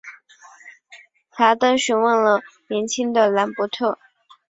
[1.29, 3.99] 戈登询问了年轻的兰伯特。